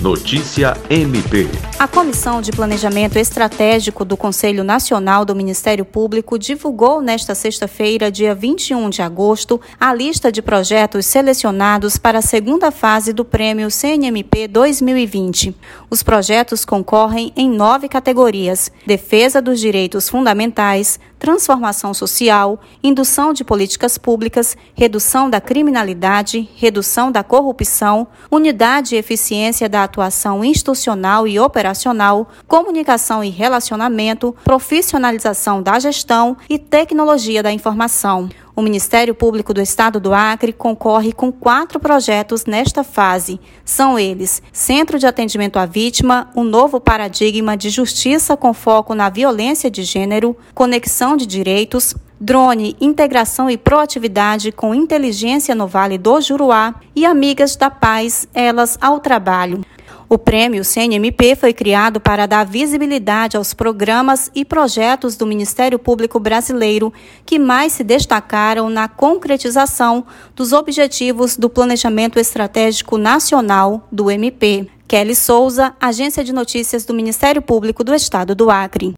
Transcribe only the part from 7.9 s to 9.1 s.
dia 21 de